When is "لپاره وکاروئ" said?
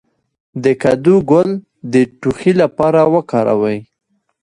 2.61-3.79